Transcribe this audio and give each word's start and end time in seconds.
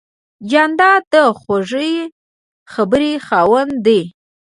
جانداد 0.49 1.01
د 1.13 1.15
خوږې 1.39 1.91
خبرې 2.73 3.11
خاوند 3.27 3.73
دی. 3.85 4.01